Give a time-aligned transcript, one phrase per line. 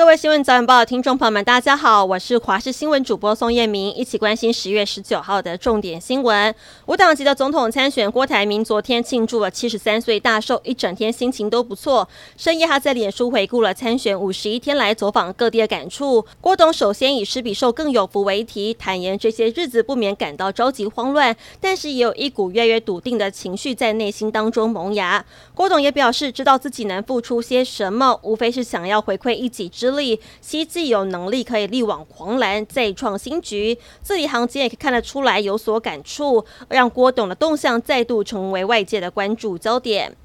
[0.00, 6.54] 各位新闻早晚报的听众朋友们，大家好，我是华视新闻主播宋燕明，一起关心十月十九号的重点新闻。
[6.86, 12.08] 无党籍的总统参选郭台铭昨天庆祝了七十三岁大寿，一整天心情都不错。
[12.38, 16.24] 深夜他在脸书回顾了参选五十一天来走访各地的感触。
[16.40, 25.22] 郭董首先以“施比受更有福”为题，坦言这些日子不免感到着急慌乱，但是也有一股越来越笃定的情绪在内心当中萌芽。
[25.54, 30.20] 郭董也表示，知道自己能付出些什么，无非是想要回馈一己之力。
[30.40, 33.78] 希冀有能力可以力挽狂澜，再创新局。
[34.02, 40.16] 字里行间也可以看得出来有所感触，让郭董的动向再度成为外界的关注焦点。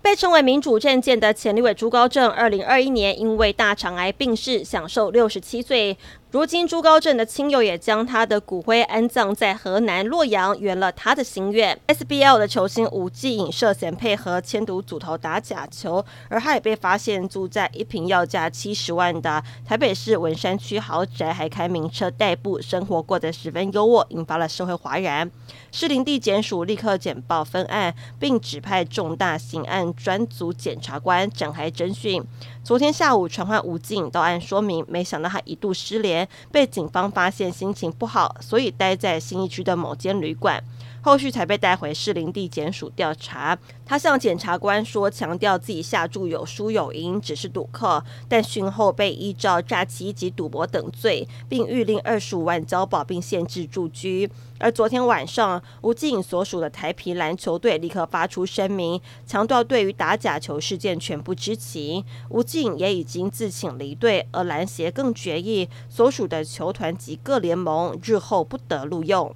[0.00, 5.96] 被称为民主政见的前立委朱高正，二零二一年因为大肠癌病逝，享受六十七岁。
[6.32, 11.78] 如今，朱高正的亲友也将他的骨灰安葬在河南洛阳，圆了他的心愿。
[11.88, 25.30] SBL 的球星吴季颖涉嫌配合签赌组头打假球，而他也被发现住在一瓶要价七十万的台北市文山区豪宅，还开名车代步，生活过得十分优渥，引发了社会哗然。
[25.70, 32.24] 士林地检署立刻简报分案，并指派重大刑案专组检察官展开侦讯。
[32.64, 40.62] 昨天下午传唤吴季颖到案说明，没想到他一度失联，被警方发现心情不好，所以待在新一区的某间旅馆。
[41.02, 43.58] 后续才被带回士林地检署调查。
[43.84, 48.02] 他向检察官说，强调自己下注有输有赢，只是赌客。
[48.28, 54.30] 但讯后被依照诈欺及赌博等罪，并预令二十五万交保，并限制住居。
[54.58, 62.04] 而昨天晚上，吴季颖所属的台啤篮球队立刻发出声明，强调对于打假球事件全不知情。
[62.28, 69.34] 吴季颖也已经自请离队，而篮协更决议，所属的球团及各联盟日后不得录用。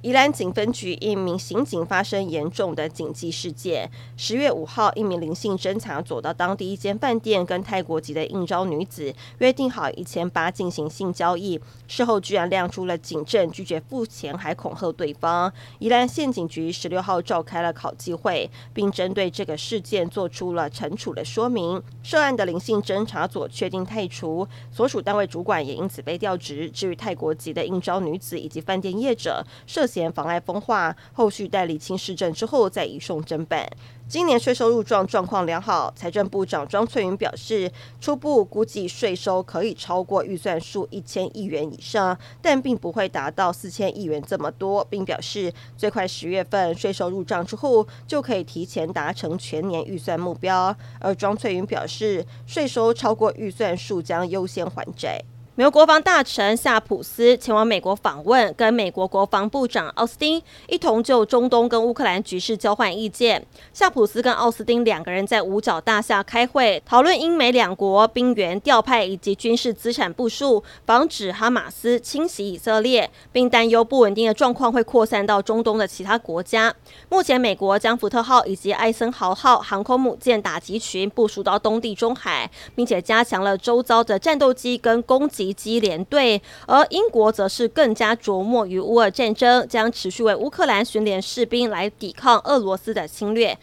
[0.00, 3.90] 宜兰警分局一名刑警发生严重的警记事件。
[4.16, 15.52] 十月五号，一名林姓侦查走到当地一间饭店，跟泰国籍的应招女子约定好一千八进行性交易，事后居然亮出了警证，拒绝付钱，还恐吓对方。
[15.80, 21.82] 宜兰县警局十六号召开了考纪会，并针对这个事件做出了惩处的说明。
[22.04, 26.70] 涉案的林姓侦查组确定汰除，所属单位主管也因此被调职。
[26.70, 33.66] 至于泰国籍的应招女子以及饭店业者涉嫌妨碍风化，后续待理清市政之后再移送侦办。
[34.06, 50.74] 今年税收入状状况良好，财政部长庄翠云表示，初步估计税收可以超过预算数一千亿元以上，但并不会达到四千亿元这么多，并表示最快十月份税收入账之后就可以提前达成全年预算目标。
[51.00, 55.22] 而庄翠云表示，税收超过预算数将优先还债。
[55.58, 63.44] 美国国防大臣夏普斯前往美国访问，跟美国国防部长奥斯汀一同就中东跟乌克兰局势交换意见。
[63.72, 76.72] 夏普斯跟奥斯汀两个人在五角大厦开会，讨论英美两国兵员调派以及军事资产部署，防止哈马斯侵袭以色列，并担忧不稳定的状况会扩散到中东的其他国家。
[77.08, 93.56] 目前，美国将福特号以及艾森豪号航空母舰打击群部署到东地中海，并且加强了周遭的战斗机跟攻击机联队，而英国则是更加着墨于乌俄战争，将持续为乌克兰训练士兵来抵抗俄罗斯的侵略。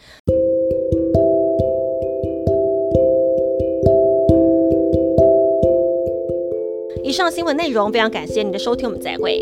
[7.04, 9.42] 以上新闻内容非常感谢您的收听，我们再会。